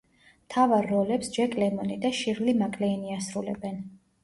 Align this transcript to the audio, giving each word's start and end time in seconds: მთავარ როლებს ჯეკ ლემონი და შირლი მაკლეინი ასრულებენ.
მთავარ 0.45 0.87
როლებს 0.91 1.29
ჯეკ 1.35 1.53
ლემონი 1.65 1.99
და 2.07 2.13
შირლი 2.23 2.57
მაკლეინი 2.65 3.17
ასრულებენ. 3.21 3.81